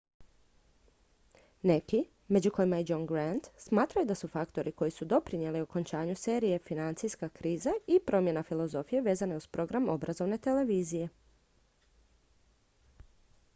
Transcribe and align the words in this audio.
neki 1.63 2.05
među 2.27 2.51
kojima 2.51 2.79
i 2.79 2.85
john 2.87 3.05
grant 3.11 3.49
smatraju 3.57 4.07
da 4.07 4.15
su 4.15 4.27
faktori 4.27 4.71
koji 4.71 4.91
su 4.91 5.05
doprinijeli 5.05 5.61
okončanju 5.61 6.15
serije 6.15 6.59
financijska 6.59 7.29
kriza 7.29 7.73
i 7.87 7.99
promjena 8.07 8.43
filozofije 8.43 9.01
vezane 9.01 9.35
uz 9.43 9.47
program 9.47 9.89
obrazovne 9.89 10.37
televizije 10.37 11.09